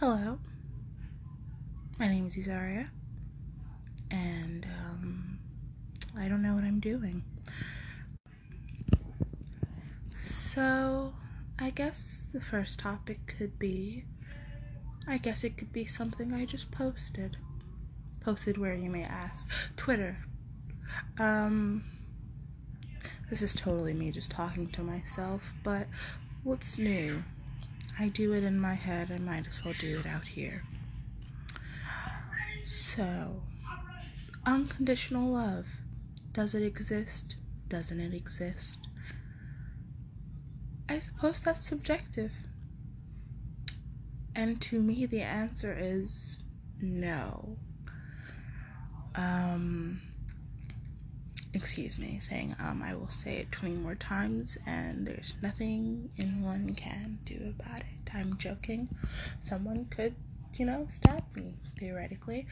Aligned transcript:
Hello, 0.00 0.38
my 1.98 2.08
name 2.08 2.26
is 2.26 2.34
Isaria, 2.34 2.88
and 4.10 4.66
um, 4.82 5.38
I 6.18 6.26
don't 6.26 6.40
know 6.40 6.54
what 6.54 6.64
I'm 6.64 6.80
doing. 6.80 7.22
So, 10.26 11.12
I 11.58 11.68
guess 11.68 12.28
the 12.32 12.40
first 12.40 12.78
topic 12.78 13.34
could 13.38 13.58
be 13.58 14.06
I 15.06 15.18
guess 15.18 15.44
it 15.44 15.58
could 15.58 15.70
be 15.70 15.84
something 15.84 16.32
I 16.32 16.46
just 16.46 16.70
posted. 16.70 17.36
Posted 18.20 18.56
where 18.56 18.72
you 18.72 18.88
may 18.88 19.04
ask? 19.04 19.50
Twitter. 19.76 20.16
Um, 21.18 21.84
this 23.28 23.42
is 23.42 23.54
totally 23.54 23.92
me 23.92 24.12
just 24.12 24.30
talking 24.30 24.68
to 24.68 24.82
myself, 24.82 25.42
but 25.62 25.88
what's 26.42 26.78
new? 26.78 27.22
I 28.00 28.08
do 28.08 28.32
it 28.32 28.44
in 28.44 28.58
my 28.58 28.72
head, 28.72 29.12
I 29.12 29.18
might 29.18 29.46
as 29.46 29.62
well 29.62 29.74
do 29.78 30.00
it 30.00 30.06
out 30.06 30.26
here. 30.26 30.64
So, 32.64 33.42
unconditional 34.46 35.30
love. 35.30 35.66
Does 36.32 36.54
it 36.54 36.62
exist? 36.62 37.36
Doesn't 37.68 38.00
it 38.00 38.14
exist? 38.14 38.88
I 40.88 40.98
suppose 41.00 41.40
that's 41.40 41.66
subjective. 41.68 42.32
And 44.34 44.62
to 44.62 44.80
me, 44.80 45.04
the 45.04 45.20
answer 45.20 45.76
is 45.78 46.42
no. 46.80 47.58
Um, 49.14 50.00
excuse 51.52 51.98
me, 51.98 52.18
saying 52.20 52.54
um, 52.60 52.82
I 52.82 52.94
will 52.94 53.10
say 53.10 53.36
it 53.38 53.52
20 53.52 53.76
more 53.76 53.94
times, 53.94 54.56
and 54.66 55.06
there's 55.06 55.34
nothing 55.42 56.10
anyone 56.18 56.74
can 56.74 57.18
do 57.24 57.54
about 57.58 57.80
it. 57.80 58.14
I'm 58.14 58.36
joking. 58.38 58.88
Someone 59.42 59.86
could, 59.90 60.14
you 60.54 60.66
know, 60.66 60.88
stab 60.92 61.24
me 61.34 61.54
theoretically, 61.78 62.46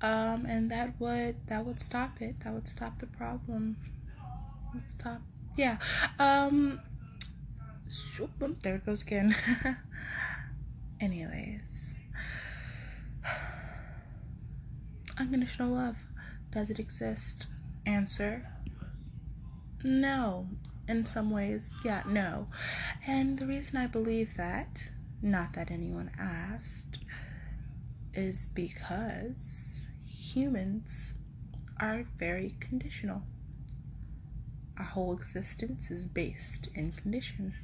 um, 0.00 0.46
and 0.46 0.70
that 0.70 0.98
would 0.98 1.36
that 1.48 1.64
would 1.66 1.80
stop 1.80 2.20
it. 2.20 2.40
That 2.44 2.52
would 2.52 2.68
stop 2.68 2.98
the 2.98 3.06
problem. 3.06 3.76
Would 4.74 4.90
stop. 4.90 5.20
Yeah. 5.56 5.78
Um. 6.18 6.80
There 8.62 8.76
it 8.76 8.86
goes 8.86 9.02
again. 9.02 9.36
Anyways, 11.00 11.90
unconditional 15.18 15.74
love. 15.74 15.96
Does 16.52 16.70
it 16.70 16.78
exist? 16.78 17.48
Answer 17.86 18.46
no. 19.84 20.48
In 20.88 21.06
some 21.06 21.30
ways, 21.30 21.74
yeah, 21.84 22.02
no. 22.06 22.48
And 23.06 23.38
the 23.38 23.46
reason 23.46 23.76
I 23.76 23.86
believe 23.86 24.36
that, 24.36 24.90
not 25.20 25.54
that 25.54 25.70
anyone 25.70 26.10
asked, 26.18 26.98
is 28.14 28.46
because 28.46 29.86
humans 30.06 31.14
are 31.80 32.04
very 32.18 32.56
conditional. 32.60 33.22
Our 34.78 34.84
whole 34.84 35.12
existence 35.12 35.90
is 35.90 36.06
based 36.06 36.68
in 36.74 36.92
condition 36.92 37.54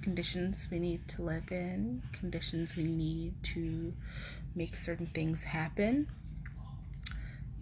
conditions 0.00 0.66
we 0.68 0.80
need 0.80 1.06
to 1.06 1.22
live 1.22 1.52
in, 1.52 2.02
conditions 2.12 2.74
we 2.74 2.82
need 2.82 3.32
to 3.44 3.92
make 4.52 4.76
certain 4.76 5.06
things 5.06 5.44
happen. 5.44 6.08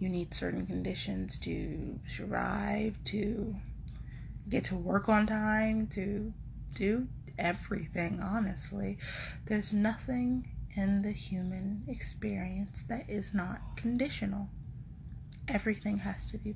You 0.01 0.09
need 0.09 0.33
certain 0.33 0.65
conditions 0.65 1.37
to 1.41 1.99
survive, 2.07 2.95
to 3.05 3.55
get 4.49 4.63
to 4.65 4.75
work 4.75 5.07
on 5.07 5.27
time, 5.27 5.85
to 5.89 6.33
do 6.73 7.07
everything, 7.37 8.19
honestly. 8.19 8.97
There's 9.45 9.73
nothing 9.73 10.49
in 10.75 11.03
the 11.03 11.11
human 11.11 11.83
experience 11.87 12.83
that 12.87 13.07
is 13.11 13.31
not 13.31 13.77
conditional. 13.77 14.49
Everything 15.47 15.99
has 15.99 16.25
to 16.31 16.39
be 16.39 16.55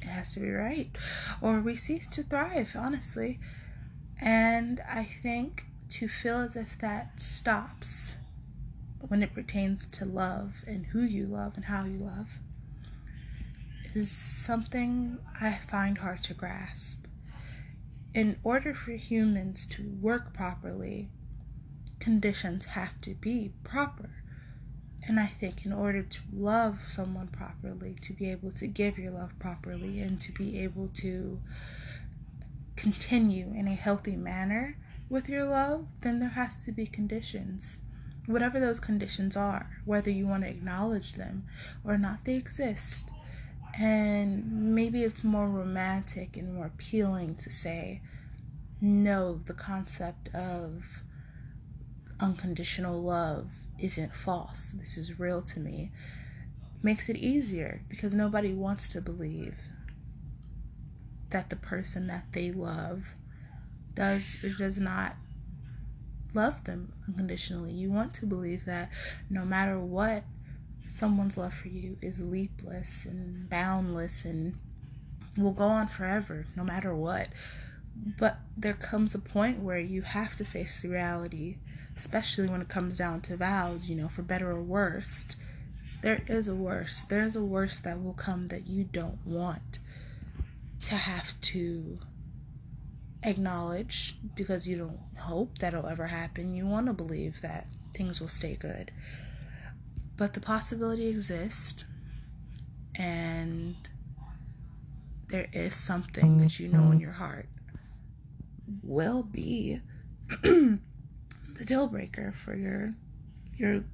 it 0.00 0.08
has 0.08 0.32
to 0.32 0.40
be 0.40 0.50
right, 0.50 0.96
or 1.42 1.60
we 1.60 1.76
cease 1.76 2.08
to 2.08 2.22
thrive, 2.22 2.74
honestly. 2.74 3.38
And 4.18 4.80
I 4.88 5.06
think 5.22 5.66
to 5.90 6.08
feel 6.08 6.38
as 6.38 6.56
if 6.56 6.78
that 6.78 7.20
stops 7.20 8.14
when 9.08 9.22
it 9.22 9.34
pertains 9.34 9.86
to 9.86 10.04
love 10.04 10.62
and 10.66 10.86
who 10.86 11.02
you 11.02 11.26
love 11.26 11.54
and 11.56 11.64
how 11.66 11.84
you 11.84 11.98
love 11.98 12.28
is 13.94 14.10
something 14.10 15.18
I 15.40 15.58
find 15.70 15.98
hard 15.98 16.22
to 16.24 16.34
grasp. 16.34 17.06
In 18.14 18.36
order 18.42 18.74
for 18.74 18.92
humans 18.92 19.66
to 19.66 19.82
work 20.00 20.32
properly, 20.32 21.08
conditions 21.98 22.66
have 22.66 23.00
to 23.02 23.14
be 23.14 23.52
proper. 23.64 24.10
And 25.06 25.18
I 25.18 25.26
think 25.26 25.66
in 25.66 25.72
order 25.72 26.02
to 26.02 26.18
love 26.32 26.78
someone 26.88 27.28
properly, 27.28 27.96
to 28.02 28.12
be 28.12 28.30
able 28.30 28.52
to 28.52 28.66
give 28.66 28.98
your 28.98 29.12
love 29.12 29.32
properly, 29.38 30.00
and 30.00 30.20
to 30.20 30.32
be 30.32 30.58
able 30.60 30.88
to 30.94 31.40
continue 32.76 33.52
in 33.54 33.66
a 33.66 33.74
healthy 33.74 34.16
manner 34.16 34.76
with 35.08 35.28
your 35.28 35.44
love, 35.44 35.86
then 36.00 36.20
there 36.20 36.30
has 36.30 36.64
to 36.64 36.72
be 36.72 36.86
conditions. 36.86 37.78
Whatever 38.26 38.60
those 38.60 38.78
conditions 38.78 39.36
are, 39.36 39.78
whether 39.84 40.10
you 40.10 40.26
want 40.26 40.44
to 40.44 40.48
acknowledge 40.48 41.14
them 41.14 41.44
or 41.84 41.98
not, 41.98 42.24
they 42.24 42.34
exist. 42.34 43.10
And 43.78 44.74
maybe 44.74 45.02
it's 45.02 45.24
more 45.24 45.48
romantic 45.48 46.36
and 46.36 46.54
more 46.54 46.66
appealing 46.66 47.36
to 47.36 47.50
say, 47.50 48.02
no, 48.80 49.40
the 49.46 49.54
concept 49.54 50.28
of 50.34 50.82
unconditional 52.20 53.02
love 53.02 53.48
isn't 53.78 54.14
false. 54.14 54.72
This 54.74 54.96
is 54.96 55.18
real 55.18 55.42
to 55.42 55.60
me. 55.60 55.90
Makes 56.82 57.08
it 57.08 57.16
easier 57.16 57.82
because 57.88 58.14
nobody 58.14 58.52
wants 58.52 58.88
to 58.90 59.00
believe 59.00 59.56
that 61.30 61.50
the 61.50 61.56
person 61.56 62.06
that 62.08 62.26
they 62.32 62.52
love 62.52 63.14
does 63.94 64.36
or 64.42 64.50
does 64.50 64.78
not 64.78 65.16
love 66.34 66.64
them 66.64 66.92
unconditionally. 67.06 67.72
You 67.72 67.90
want 67.90 68.14
to 68.14 68.26
believe 68.26 68.64
that 68.64 68.90
no 69.30 69.44
matter 69.44 69.78
what, 69.78 70.24
someone's 70.88 71.36
love 71.36 71.54
for 71.54 71.68
you 71.68 71.96
is 72.02 72.20
leapless 72.20 73.04
and 73.04 73.48
boundless 73.48 74.24
and 74.24 74.58
will 75.36 75.52
go 75.52 75.64
on 75.64 75.88
forever, 75.88 76.46
no 76.56 76.64
matter 76.64 76.94
what. 76.94 77.28
But 78.18 78.38
there 78.56 78.74
comes 78.74 79.14
a 79.14 79.18
point 79.18 79.60
where 79.60 79.78
you 79.78 80.02
have 80.02 80.36
to 80.36 80.44
face 80.44 80.80
the 80.80 80.88
reality 80.88 81.56
especially 81.96 82.48
when 82.48 82.60
it 82.60 82.68
comes 82.68 82.96
down 82.96 83.20
to 83.22 83.36
vows, 83.36 83.88
you 83.88 83.96
know, 83.96 84.08
for 84.08 84.22
better 84.22 84.50
or 84.50 84.62
worse. 84.62 85.26
There 86.02 86.22
is 86.26 86.48
a 86.48 86.54
worse. 86.54 87.02
There's 87.02 87.36
a 87.36 87.42
worse 87.42 87.78
that 87.80 88.02
will 88.02 88.14
come 88.14 88.48
that 88.48 88.66
you 88.66 88.84
don't 88.84 89.24
want 89.24 89.78
to 90.82 90.96
have 90.96 91.40
to 91.40 91.98
acknowledge 93.22 94.16
because 94.34 94.66
you 94.66 94.76
don't 94.76 95.00
hope 95.20 95.58
that'll 95.58 95.86
ever 95.86 96.08
happen. 96.08 96.54
You 96.54 96.66
want 96.66 96.86
to 96.86 96.92
believe 96.92 97.40
that 97.42 97.66
things 97.94 98.20
will 98.20 98.28
stay 98.28 98.56
good. 98.56 98.90
But 100.16 100.34
the 100.34 100.40
possibility 100.40 101.08
exists, 101.08 101.84
and 102.94 103.76
there 105.28 105.48
is 105.52 105.74
something 105.74 106.38
that 106.38 106.60
you 106.60 106.68
know 106.68 106.90
in 106.92 107.00
your 107.00 107.12
heart 107.12 107.48
will 108.82 109.22
be 109.22 109.80
the 110.42 110.78
deal 111.64 111.86
breaker 111.86 112.32
for 112.32 112.54
your 112.54 112.94
your 113.56 113.84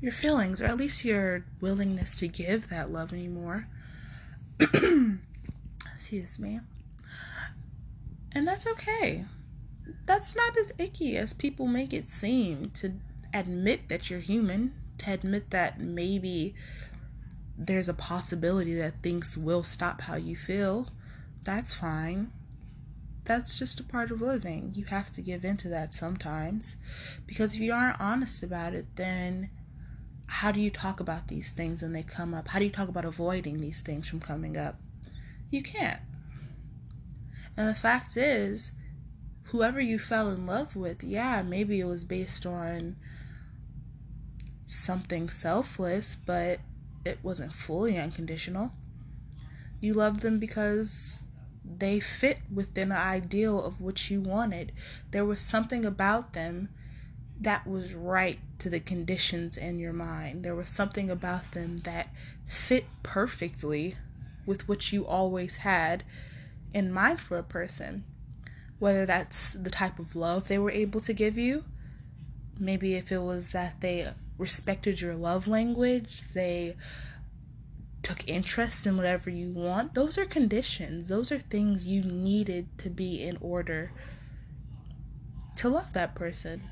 your 0.00 0.12
feelings 0.12 0.60
or 0.60 0.66
at 0.66 0.76
least 0.76 1.04
your 1.04 1.44
willingness 1.60 2.14
to 2.16 2.28
give 2.28 2.68
that 2.68 2.90
love 2.90 3.12
anymore. 3.12 3.66
Excuse 5.94 6.38
me. 6.38 6.60
And 8.36 8.46
that's 8.46 8.66
okay. 8.66 9.24
That's 10.04 10.36
not 10.36 10.58
as 10.58 10.70
icky 10.76 11.16
as 11.16 11.32
people 11.32 11.66
make 11.66 11.94
it 11.94 12.10
seem 12.10 12.70
to 12.74 12.92
admit 13.32 13.88
that 13.88 14.10
you're 14.10 14.20
human, 14.20 14.74
to 14.98 15.12
admit 15.12 15.48
that 15.50 15.80
maybe 15.80 16.54
there's 17.56 17.88
a 17.88 17.94
possibility 17.94 18.74
that 18.74 19.02
things 19.02 19.38
will 19.38 19.62
stop 19.62 20.02
how 20.02 20.16
you 20.16 20.36
feel. 20.36 20.88
That's 21.44 21.72
fine 21.72 22.30
that's 23.26 23.58
just 23.58 23.80
a 23.80 23.82
part 23.82 24.12
of 24.12 24.20
living. 24.20 24.72
You 24.76 24.84
have 24.84 25.10
to 25.12 25.20
give 25.20 25.44
into 25.44 25.68
that 25.68 25.92
sometimes. 25.92 26.76
Because 27.26 27.54
if 27.54 27.60
you 27.60 27.72
aren't 27.72 28.00
honest 28.00 28.42
about 28.42 28.72
it, 28.72 28.86
then 28.94 29.50
how 30.26 30.52
do 30.52 30.60
you 30.60 30.70
talk 30.70 31.00
about 31.00 31.26
these 31.26 31.50
things 31.50 31.82
when 31.82 31.92
they 31.92 32.04
come 32.04 32.34
up? 32.34 32.48
How 32.48 32.60
do 32.60 32.64
you 32.64 32.70
talk 32.70 32.88
about 32.88 33.04
avoiding 33.04 33.60
these 33.60 33.82
things 33.82 34.08
from 34.08 34.20
coming 34.20 34.56
up? 34.56 34.78
You 35.50 35.62
can't. 35.62 36.00
And 37.56 37.68
the 37.68 37.74
fact 37.74 38.16
is, 38.16 38.72
whoever 39.44 39.80
you 39.80 39.98
fell 39.98 40.28
in 40.30 40.46
love 40.46 40.76
with, 40.76 41.02
yeah, 41.02 41.42
maybe 41.42 41.80
it 41.80 41.86
was 41.86 42.04
based 42.04 42.44
on 42.44 42.96
something 44.66 45.28
selfless, 45.28 46.16
but 46.16 46.60
it 47.04 47.18
wasn't 47.22 47.52
fully 47.52 47.96
unconditional. 47.96 48.72
You 49.80 49.94
loved 49.94 50.20
them 50.20 50.38
because 50.38 51.22
they 51.64 52.00
fit 52.00 52.38
within 52.52 52.90
the 52.90 52.98
ideal 52.98 53.62
of 53.62 53.80
what 53.80 54.10
you 54.10 54.20
wanted. 54.20 54.72
There 55.10 55.24
was 55.24 55.40
something 55.40 55.84
about 55.84 56.32
them 56.32 56.68
that 57.40 57.66
was 57.66 57.94
right 57.94 58.38
to 58.58 58.70
the 58.70 58.80
conditions 58.80 59.56
in 59.56 59.78
your 59.78 59.92
mind. 59.92 60.44
There 60.44 60.54
was 60.54 60.68
something 60.68 61.10
about 61.10 61.52
them 61.52 61.78
that 61.78 62.08
fit 62.46 62.86
perfectly 63.02 63.96
with 64.46 64.68
what 64.68 64.92
you 64.92 65.06
always 65.06 65.56
had 65.56 66.04
in 66.76 66.92
mind 66.92 67.20
for 67.20 67.38
a 67.38 67.42
person. 67.42 68.04
Whether 68.78 69.06
that's 69.06 69.54
the 69.54 69.70
type 69.70 69.98
of 69.98 70.14
love 70.14 70.48
they 70.48 70.58
were 70.58 70.70
able 70.70 71.00
to 71.00 71.12
give 71.12 71.38
you, 71.38 71.64
maybe 72.58 72.94
if 72.94 73.10
it 73.10 73.22
was 73.22 73.50
that 73.50 73.80
they 73.80 74.12
respected 74.36 75.00
your 75.00 75.14
love 75.14 75.48
language, 75.48 76.22
they 76.34 76.76
took 78.02 78.28
interest 78.28 78.86
in 78.86 78.96
whatever 78.96 79.30
you 79.30 79.48
want, 79.48 79.94
those 79.94 80.18
are 80.18 80.26
conditions. 80.26 81.08
Those 81.08 81.32
are 81.32 81.38
things 81.38 81.86
you 81.86 82.02
needed 82.02 82.68
to 82.78 82.90
be 82.90 83.22
in 83.22 83.38
order 83.40 83.92
to 85.56 85.70
love 85.70 85.94
that 85.94 86.14
person 86.14 86.62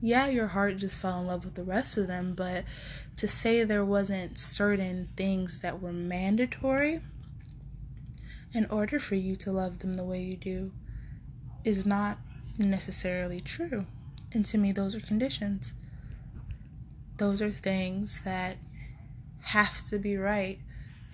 yeah, 0.00 0.28
your 0.28 0.48
heart 0.48 0.76
just 0.76 0.96
fell 0.96 1.20
in 1.20 1.26
love 1.26 1.44
with 1.44 1.54
the 1.54 1.64
rest 1.64 1.96
of 1.96 2.06
them, 2.06 2.34
but 2.34 2.64
to 3.16 3.26
say 3.26 3.64
there 3.64 3.84
wasn't 3.84 4.38
certain 4.38 5.08
things 5.16 5.60
that 5.60 5.82
were 5.82 5.92
mandatory 5.92 7.00
in 8.52 8.66
order 8.66 8.98
for 8.98 9.14
you 9.14 9.36
to 9.36 9.52
love 9.52 9.80
them 9.80 9.94
the 9.94 10.04
way 10.04 10.20
you 10.20 10.36
do 10.36 10.72
is 11.64 11.84
not 11.84 12.18
necessarily 12.56 13.40
true. 13.40 13.86
And 14.32 14.44
to 14.46 14.58
me, 14.58 14.72
those 14.72 14.94
are 14.94 15.00
conditions. 15.00 15.74
Those 17.16 17.42
are 17.42 17.50
things 17.50 18.20
that 18.24 18.58
have 19.40 19.88
to 19.88 19.98
be 19.98 20.16
right 20.16 20.58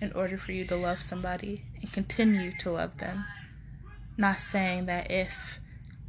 in 0.01 0.11
order 0.13 0.37
for 0.37 0.51
you 0.51 0.65
to 0.65 0.75
love 0.75 1.01
somebody 1.01 1.63
and 1.81 1.91
continue 1.91 2.51
to 2.59 2.71
love 2.71 2.97
them. 2.97 3.25
Not 4.17 4.39
saying 4.39 4.85
that 4.85 5.09
if 5.09 5.59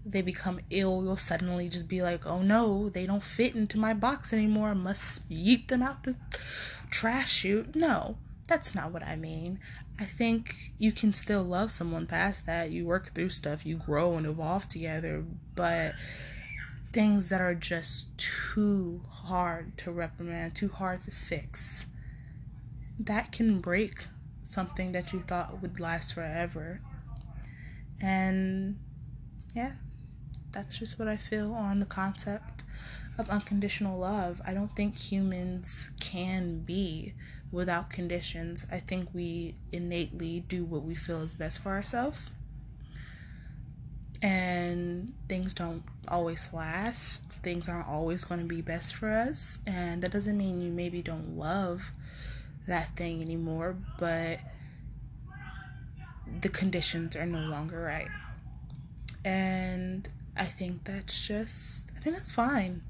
they 0.05 0.23
become 0.23 0.61
ill, 0.71 1.03
you'll 1.03 1.17
suddenly 1.17 1.69
just 1.69 1.89
be 1.89 2.03
like, 2.03 2.27
oh 2.27 2.43
no, 2.43 2.89
they 2.89 3.07
don't 3.07 3.23
fit 3.23 3.55
into 3.55 3.79
my 3.79 3.95
box 3.95 4.33
anymore. 4.33 4.69
I 4.69 4.75
must 4.75 5.23
eat 5.29 5.69
them 5.69 5.83
out 5.83 6.05
the 6.05 6.17
trash 6.91 7.33
chute. 7.33 7.75
No, 7.75 8.17
that's 8.47 8.75
not 8.75 8.93
what 8.93 9.03
I 9.03 9.17
mean. 9.17 9.59
I 9.99 10.05
think 10.05 10.73
you 10.79 10.93
can 10.93 11.13
still 11.13 11.43
love 11.43 11.73
someone 11.73 12.07
past 12.07 12.47
that. 12.47 12.71
You 12.71 12.87
work 12.87 13.15
through 13.15 13.31
stuff, 13.31 13.67
you 13.67 13.77
grow 13.77 14.15
and 14.15 14.27
evolve 14.27 14.69
together, 14.69 15.25
but 15.55 15.95
things 16.93 17.29
that 17.29 17.41
are 17.41 17.55
just 17.55 18.17
too 18.19 19.03
hard 19.09 19.77
to 19.79 19.91
reprimand, 19.91 20.55
too 20.55 20.69
hard 20.69 21.01
to 21.03 21.11
fix, 21.11 21.87
that 22.99 23.33
can 23.33 23.61
break 23.61 24.07
something 24.45 24.93
that 24.93 25.13
you 25.13 25.21
thought 25.21 25.61
would 25.61 25.81
last 25.81 26.15
forever. 26.15 26.81
And 28.01 28.79
yeah, 29.55 29.73
that's 30.53 30.79
just 30.79 30.99
what 30.99 31.09
I 31.09 31.17
feel 31.17 31.53
on 31.53 31.81
the 31.81 31.87
concept 31.87 32.65
of 33.19 33.29
unconditional 33.29 33.99
love. 33.99 34.41
I 34.47 34.55
don't 34.55 34.75
think 34.77 34.95
humans 34.95 35.91
can 36.07 36.61
be 36.61 37.15
without 37.51 37.91
conditions. 37.91 38.65
I 38.71 38.79
think 38.79 39.09
we 39.13 39.57
innately 39.73 40.45
do 40.49 40.65
what 40.65 40.83
we 40.83 40.95
feel 40.95 41.23
is 41.23 41.35
best 41.35 41.59
for 41.59 41.71
ourselves. 41.71 42.33
And 44.23 45.15
things 45.29 45.53
don't 45.53 45.83
always 46.07 46.51
last. 46.53 47.25
Things 47.43 47.69
aren't 47.69 47.89
always 47.89 48.25
going 48.25 48.41
to 48.41 48.47
be 48.47 48.63
best 48.63 48.95
for 48.95 49.11
us. 49.11 49.59
And 49.67 50.03
that 50.03 50.13
doesn't 50.13 50.39
mean 50.39 50.63
you 50.63 50.71
maybe 50.71 51.03
don't 51.03 51.37
love 51.37 51.91
that 52.69 52.97
thing 52.97 53.21
anymore, 53.21 53.77
but 53.99 54.39
the 56.41 56.49
conditions 56.49 57.17
are 57.17 57.27
no 57.27 57.49
longer 57.49 57.81
right. 57.81 58.09
And 59.25 60.09
I 60.37 60.45
think 60.45 60.85
that's 60.85 61.19
just, 61.27 61.91
I 61.97 62.01
think 62.01 62.15
that's 62.15 62.31
fine. 62.31 62.83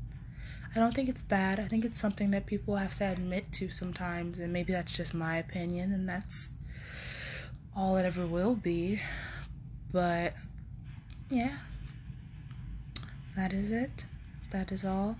I 0.74 0.78
don't 0.78 0.94
think 0.94 1.08
it's 1.08 1.22
bad. 1.22 1.58
I 1.58 1.64
think 1.64 1.84
it's 1.84 2.00
something 2.00 2.30
that 2.32 2.46
people 2.46 2.76
have 2.76 2.96
to 2.98 3.10
admit 3.10 3.52
to 3.52 3.70
sometimes, 3.70 4.38
and 4.38 4.52
maybe 4.52 4.72
that's 4.72 4.92
just 4.92 5.14
my 5.14 5.38
opinion, 5.38 5.92
and 5.92 6.08
that's 6.08 6.50
all 7.76 7.96
it 7.96 8.04
ever 8.04 8.26
will 8.26 8.54
be. 8.54 9.00
But 9.92 10.34
yeah, 11.30 11.58
that 13.36 13.52
is 13.52 13.70
it. 13.70 14.04
That 14.50 14.72
is 14.72 14.84
all. 14.84 15.16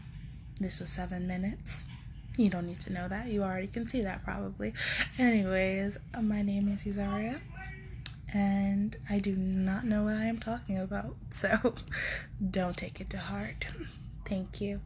This 0.61 0.81
was 0.81 0.91
seven 0.91 1.27
minutes. 1.27 1.85
You 2.37 2.51
don't 2.51 2.67
need 2.67 2.81
to 2.81 2.93
know 2.93 3.09
that. 3.09 3.29
You 3.29 3.43
already 3.43 3.67
can 3.67 3.89
see 3.89 4.03
that 4.03 4.25
probably. 4.25 4.75
Anyways, 5.19 5.97
uh, 6.15 6.23
my 6.23 6.43
name 6.43 6.69
is 6.69 6.85
Cesaria 6.85 7.41
and 8.35 8.97
I 9.09 9.19
do 9.19 9.37
not 9.37 9.85
know 9.85 10.05
what 10.05 10.15
I 10.15 10.25
am 10.25 10.39
talking 10.39 10.79
about, 10.79 11.17
so 11.31 11.75
don't 12.51 12.77
take 12.77 13.01
it 13.01 13.11
to 13.11 13.19
heart. 13.19 13.67
Thank 14.27 14.61
you. 14.61 14.81